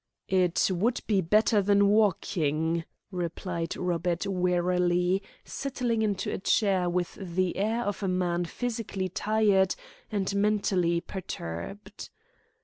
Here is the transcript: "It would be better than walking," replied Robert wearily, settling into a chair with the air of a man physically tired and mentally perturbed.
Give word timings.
"It 0.29 0.71
would 0.73 1.01
be 1.05 1.21
better 1.21 1.61
than 1.61 1.87
walking," 1.89 2.85
replied 3.11 3.77
Robert 3.77 4.25
wearily, 4.25 5.21
settling 5.45 6.01
into 6.01 6.33
a 6.33 6.39
chair 6.39 6.89
with 6.89 7.13
the 7.21 7.55
air 7.55 7.83
of 7.83 8.01
a 8.01 8.07
man 8.07 8.45
physically 8.45 9.09
tired 9.09 9.75
and 10.11 10.33
mentally 10.35 11.01
perturbed. 11.01 12.09